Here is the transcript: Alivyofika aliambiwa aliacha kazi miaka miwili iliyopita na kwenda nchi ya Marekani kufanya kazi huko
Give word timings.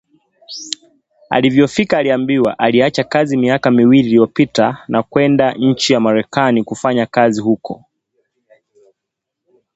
Alivyofika 1.29 1.97
aliambiwa 1.97 2.59
aliacha 2.59 3.03
kazi 3.03 3.37
miaka 3.37 3.71
miwili 3.71 4.07
iliyopita 4.07 4.83
na 4.87 5.03
kwenda 5.03 5.53
nchi 5.53 5.93
ya 5.93 5.99
Marekani 5.99 6.63
kufanya 6.63 7.05
kazi 7.05 7.41
huko 7.41 7.85